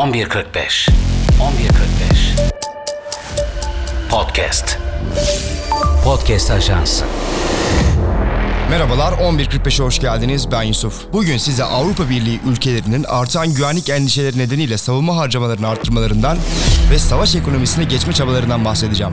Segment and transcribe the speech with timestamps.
[0.00, 2.34] 1145 1145
[4.10, 4.78] Podcast
[6.04, 7.04] Podcast Ajansı
[8.70, 10.52] Merhabalar 11.45'e hoş geldiniz.
[10.52, 11.12] Ben Yusuf.
[11.12, 16.38] Bugün size Avrupa Birliği ülkelerinin artan güvenlik endişeleri nedeniyle savunma harcamalarını arttırmalarından
[16.90, 19.12] ve savaş ekonomisine geçme çabalarından bahsedeceğim.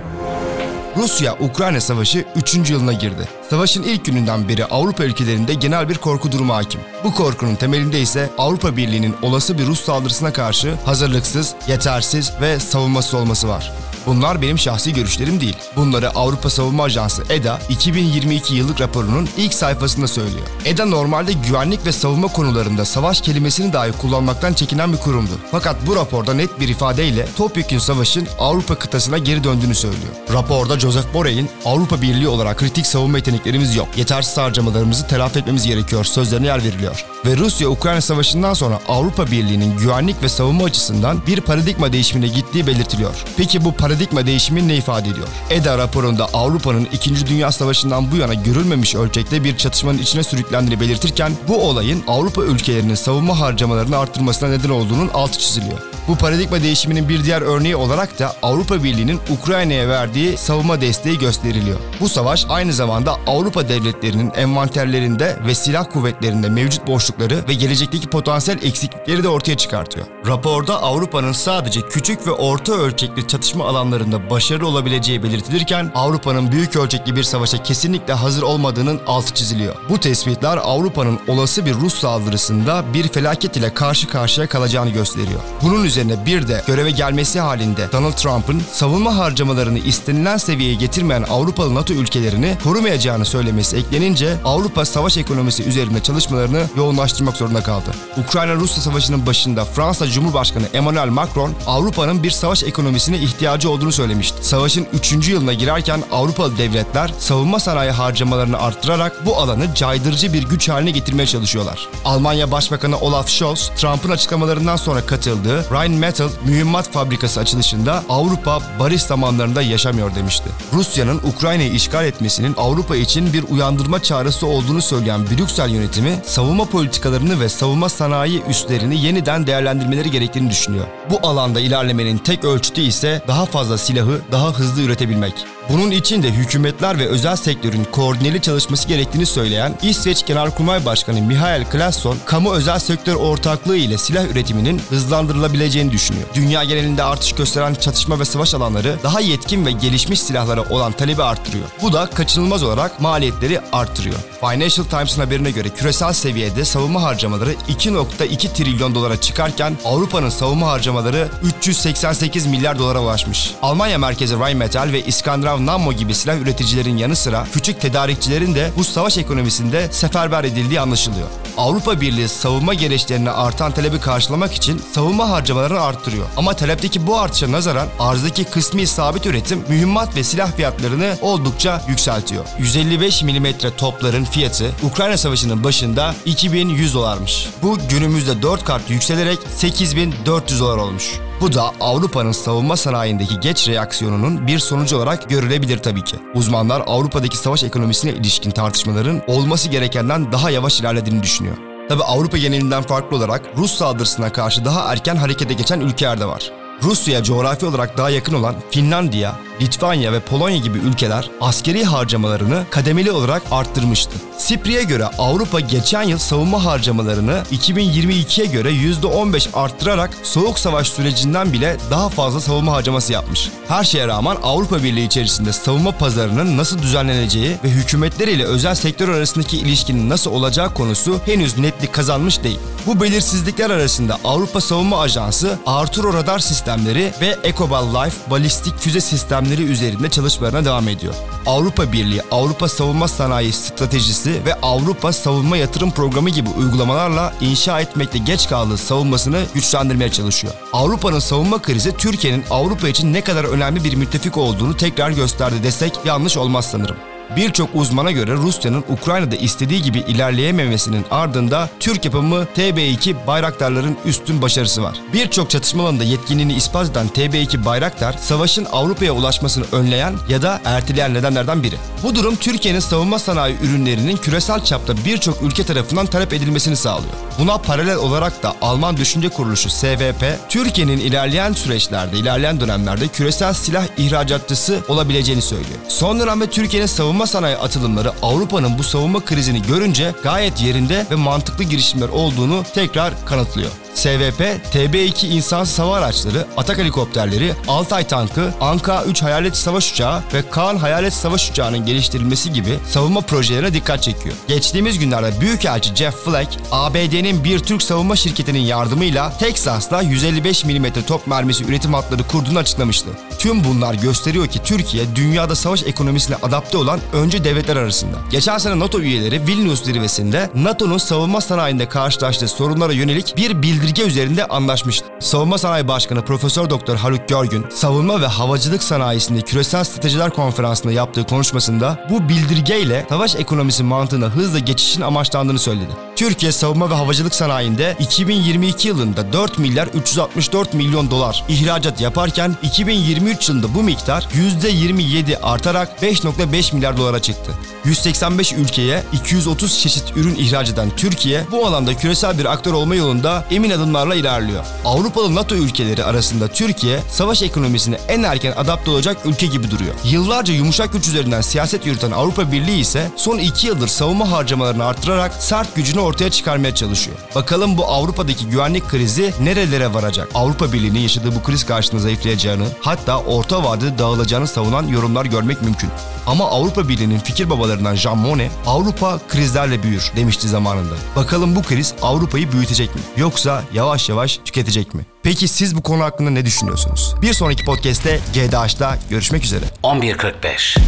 [0.98, 2.70] Rusya-Ukrayna savaşı 3.
[2.70, 3.27] yılına girdi.
[3.50, 6.82] Savaşın ilk gününden beri Avrupa ülkelerinde genel bir korku durumu hakim.
[7.04, 13.14] Bu korkunun temelinde ise Avrupa Birliği'nin olası bir Rus saldırısına karşı hazırlıksız, yetersiz ve savunmasız
[13.14, 13.71] olması var.
[14.07, 15.57] Bunlar benim şahsi görüşlerim değil.
[15.75, 20.47] Bunları Avrupa Savunma Ajansı EDA 2022 yıllık raporunun ilk sayfasında söylüyor.
[20.66, 25.32] EDA normalde güvenlik ve savunma konularında savaş kelimesini dahi kullanmaktan çekinen bir kurumdu.
[25.52, 30.14] Fakat bu raporda net bir ifadeyle topyekün savaşın Avrupa kıtasına geri döndüğünü söylüyor.
[30.33, 33.88] Raporda Joseph Borrell'in Avrupa Birliği olarak kritik savunma yeteneklerimiz yok.
[33.97, 37.05] Yetersiz harcamalarımızı telafi etmemiz gerekiyor sözlerine yer veriliyor.
[37.25, 43.23] Ve Rusya-Ukrayna savaşından sonra Avrupa Birliği'nin güvenlik ve savunma açısından bir paradigma değişimine gittiği belirtiliyor.
[43.38, 45.28] Peki bu paradigma değişimi ne ifade ediyor?
[45.50, 47.28] EDA raporunda Avrupa'nın 2.
[47.28, 52.95] Dünya Savaşı'ndan bu yana görülmemiş ölçekte bir çatışmanın içine sürüklendiğini belirtirken bu olayın Avrupa ülkelerinin
[52.95, 55.80] savunma harcamalarını arttırmasına neden olduğunun altı çiziliyor.
[56.08, 61.80] Bu paradigma değişiminin bir diğer örneği olarak da Avrupa Birliği'nin Ukrayna'ya verdiği savunma desteği gösteriliyor.
[62.00, 68.64] Bu savaş aynı zamanda Avrupa devletlerinin envanterlerinde ve silah kuvvetlerinde mevcut boşlukları ve gelecekteki potansiyel
[68.64, 70.06] eksiklikleri de ortaya çıkartıyor.
[70.28, 77.16] Raporda Avrupa'nın sadece küçük ve orta ölçekli çatışma alanlarında başarılı olabileceği belirtilirken Avrupa'nın büyük ölçekli
[77.16, 79.75] bir savaşa kesinlikle hazır olmadığının altı çiziliyor.
[79.89, 85.39] Bu tespitler Avrupa'nın olası bir Rus saldırısında bir felaket ile karşı karşıya kalacağını gösteriyor.
[85.61, 91.75] Bunun üzerine bir de göreve gelmesi halinde Donald Trump'ın savunma harcamalarını istenilen seviyeye getirmeyen Avrupalı
[91.75, 97.89] NATO ülkelerini korumayacağını söylemesi eklenince Avrupa savaş ekonomisi üzerinde çalışmalarını yoğunlaştırmak zorunda kaldı.
[98.17, 104.37] Ukrayna-Rusya savaşının başında Fransa Cumhurbaşkanı Emmanuel Macron Avrupa'nın bir savaş ekonomisine ihtiyacı olduğunu söylemişti.
[104.41, 105.29] Savaşın 3.
[105.29, 111.28] yılına girerken Avrupalı devletler savunma sanayi harcamalarını arttırarak bu alanı caydırıcı bir güç haline getirmeye
[111.28, 111.88] çalışıyorlar.
[112.06, 119.61] Almanya Başbakanı Olaf Scholz, Trump'ın açıklamalarından sonra katıldığı Rheinmetall mühimmat fabrikası açılışında Avrupa barış zamanlarında
[119.61, 120.50] yaşamıyor demişti.
[120.73, 127.39] Rusya'nın Ukrayna'yı işgal etmesinin Avrupa için bir uyandırma çağrısı olduğunu söyleyen Brüksel yönetimi savunma politikalarını
[127.39, 130.85] ve savunma sanayi üslerini yeniden değerlendirmeleri gerektiğini düşünüyor.
[131.09, 135.56] Bu alanda ilerlemenin tek ölçütü ise daha fazla silahı daha hızlı üretebilmek.
[135.69, 141.66] Bunun için de hükümetler ve özel sektörün koordineli çalışması gerektiğini söyleyen İsveç Genelkurmay Başkanı Mihail
[141.66, 146.27] Klasson, kamu özel sektör ortaklığı ile silah üretiminin hızlandırılabileceğini düşünüyor.
[146.33, 151.23] Dünya genelinde artış gösteren çatışma ve savaş alanları daha yetkin ve gelişmiş silahlara olan talebi
[151.23, 151.66] arttırıyor.
[151.81, 154.17] Bu da kaçınılmaz olarak maliyetleri arttırıyor.
[154.39, 161.27] Financial Times'ın haberine göre küresel seviyede savunma harcamaları 2.2 trilyon dolara çıkarken Avrupa'nın savunma harcamaları
[161.44, 163.51] 388 milyar dolara ulaşmış.
[163.61, 168.84] Almanya merkezi Rheinmetall ve İskandinav Nammo gibi silah üreticilerin yanı sıra küçük tedarikçilerin de bu
[168.84, 171.28] savaş ekonomisinde seferber edildiği anlaşılıyor.
[171.57, 176.25] Avrupa Birliği savunma gereçlerine artan talebi karşılamak için savunma harcamalarını arttırıyor.
[176.38, 182.45] Ama talepteki bu artışa nazaran arzdaki kısmi sabit üretim mühimmat ve silah fiyatlarını oldukça yükseltiyor.
[182.59, 183.47] 155 mm
[183.78, 187.50] topların fiyatı Ukrayna Savaşı'nın başında 2100 dolarmış.
[187.62, 191.26] Bu günümüzde 4 kat yükselerek 8400 dolar olmuş.
[191.42, 196.18] Bu da Avrupa'nın savunma sanayindeki geç reaksiyonunun bir sonucu olarak görülebilir tabii ki.
[196.36, 201.58] Uzmanlar Avrupa'daki savaş ekonomisine ilişkin tartışmaların olması gerekenden daha yavaş ilerlediğini düşünüyor.
[201.90, 206.52] Tabi Avrupa genelinden farklı olarak Rus saldırısına karşı daha erken harekete geçen ülkeler de var.
[206.83, 213.11] Rusya'ya coğrafi olarak daha yakın olan Finlandiya, Litvanya ve Polonya gibi ülkeler askeri harcamalarını kademeli
[213.11, 214.11] olarak arttırmıştı.
[214.38, 221.77] Sipri'ye göre Avrupa geçen yıl savunma harcamalarını 2022'ye göre %15 arttırarak Soğuk Savaş sürecinden bile
[221.91, 223.49] daha fazla savunma harcaması yapmış.
[223.67, 229.09] Her şeye rağmen Avrupa Birliği içerisinde savunma pazarının nasıl düzenleneceği ve hükümetler ile özel sektör
[229.09, 232.59] arasındaki ilişkinin nasıl olacağı konusu henüz netlik kazanmış değil.
[232.88, 239.64] Bu belirsizlikler arasında Avrupa Savunma Ajansı Arturo radar sistemleri ve Ecobal Life balistik füze sistemleri
[239.64, 241.14] üzerinde çalışmalarına devam ediyor.
[241.46, 248.18] Avrupa Birliği, Avrupa Savunma Sanayi Stratejisi ve Avrupa Savunma Yatırım Programı gibi uygulamalarla inşa etmekte
[248.18, 250.54] geç kaldığı savunmasını güçlendirmeye çalışıyor.
[250.74, 255.94] Avrupa'nın savunma krizi Türkiye'nin Avrupa için ne kadar önemli bir müttefik olduğunu tekrar gösterdi desek
[256.06, 256.98] yanlış olmaz sanırım.
[257.35, 264.83] Birçok uzmana göre Rusya'nın Ukrayna'da istediği gibi ilerleyememesinin ardında Türk yapımı TB2 Bayraktarların üstün başarısı
[264.83, 264.97] var.
[265.13, 271.13] Birçok çatışma alanında yetkinliğini ispat eden TB2 Bayraktar, savaşın Avrupa'ya ulaşmasını önleyen ya da erteleyen
[271.13, 271.75] nedenlerden biri.
[272.03, 277.13] Bu durum Türkiye'nin savunma sanayi ürünlerinin küresel çapta birçok ülke tarafından talep edilmesini sağlıyor.
[277.39, 283.85] Buna paralel olarak da Alman Düşünce Kuruluşu SVP, Türkiye'nin ilerleyen süreçlerde, ilerleyen dönemlerde küresel silah
[283.97, 285.80] ihracatçısı olabileceğini söylüyor.
[285.88, 291.64] Son dönemde Türkiye'nin savunma sanayi atılımları Avrupa'nın bu savunma krizini görünce gayet yerinde ve mantıklı
[291.64, 293.72] girişimler olduğunu tekrar kanıtlıyor.
[293.97, 294.41] SVP,
[294.73, 300.77] TB2 insansız hava araçları, Atak helikopterleri, Altay tankı, Anka 3 hayalet savaş uçağı ve Kaan
[300.77, 304.35] hayalet savaş uçağının geliştirilmesi gibi savunma projelerine dikkat çekiyor.
[304.47, 311.27] Geçtiğimiz günlerde Büyükelçi Jeff Flake, ABD'nin bir Türk savunma şirketinin yardımıyla Teksas'ta 155 mm top
[311.27, 313.09] mermisi üretim hatları kurduğunu açıklamıştı.
[313.39, 318.17] Tüm bunlar gösteriyor ki Türkiye dünyada savaş ekonomisine adapte olan önce devletler arasında.
[318.31, 324.45] Geçen sene NATO üyeleri Vilnius zirvesinde NATO'nun savunma sanayinde karşılaştığı sorunlara yönelik bir bildirge üzerinde
[324.45, 325.06] anlaşmıştı.
[325.19, 331.24] Savunma Sanayi Başkanı Profesör Doktor Haluk Görgün, savunma ve havacılık sanayisinde küresel stratejiler konferansında yaptığı
[331.24, 336.06] konuşmasında bu bildirgeyle savaş ekonomisi mantığına hızla geçişin amaçlandığını söyledi.
[336.18, 343.50] Türkiye savunma ve havacılık sanayinde 2022 yılında 4 milyar 364 milyon dolar ihracat yaparken 2023
[343.50, 344.28] yılında bu miktar
[344.62, 347.52] %27 artarak 5.5 milyar dolara çıktı.
[347.86, 353.46] 185 ülkeye 230 çeşit ürün ihraç eden Türkiye bu alanda küresel bir aktör olma yolunda
[353.52, 354.66] emin adımlarla ilerliyor.
[354.86, 359.94] Avrupalı NATO ülkeleri arasında Türkiye savaş ekonomisine en erken adapte olacak ülke gibi duruyor.
[360.04, 365.34] Yıllarca yumuşak güç üzerinden siyaset yürüten Avrupa Birliği ise son 2 yıldır savunma harcamalarını arttırarak
[365.34, 367.18] sert gücünü ortaya çıkarmaya çalışıyor.
[367.36, 370.30] Bakalım bu Avrupa'daki güvenlik krizi nerelere varacak?
[370.36, 375.89] Avrupa Birliği'nin yaşadığı bu kriz karşısında zayıflayacağını, hatta orta vadede dağılacağını savunan yorumlar görmek mümkün.
[376.27, 380.95] Ama Avrupa Birliği'nin fikir babalarından Jean Monnet, Avrupa krizlerle büyür demişti zamanında.
[381.15, 383.01] Bakalım bu kriz Avrupa'yı büyütecek mi?
[383.18, 385.06] Yoksa yavaş yavaş tüketecek mi?
[385.24, 387.15] Peki siz bu konu hakkında ne düşünüyorsunuz?
[387.21, 389.65] Bir sonraki podcast'te GDH'da görüşmek üzere.
[389.83, 390.80] 11.45 11.45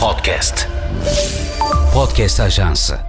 [0.00, 0.68] Podcast
[1.94, 3.07] Podcast Ajansı